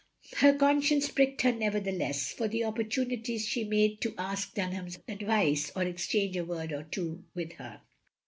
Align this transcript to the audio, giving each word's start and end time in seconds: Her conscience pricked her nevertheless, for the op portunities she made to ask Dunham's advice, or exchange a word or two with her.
Her 0.37 0.55
conscience 0.55 1.09
pricked 1.11 1.43
her 1.43 1.51
nevertheless, 1.51 2.31
for 2.33 2.47
the 2.47 2.63
op 2.63 2.77
portunities 2.79 3.41
she 3.47 3.63
made 3.63 4.01
to 4.01 4.15
ask 4.17 4.55
Dunham's 4.55 4.97
advice, 5.07 5.71
or 5.75 5.83
exchange 5.83 6.35
a 6.35 6.43
word 6.43 6.73
or 6.73 6.81
two 6.81 7.23
with 7.35 7.53
her. 7.61 7.81